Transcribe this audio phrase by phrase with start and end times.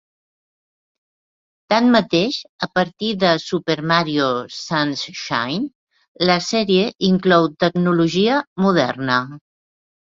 [1.73, 4.31] Tanmateix, a partir de "Super Mario
[4.63, 5.71] Sunshine",
[6.31, 9.23] la sèrie inclou tecnologia moderna.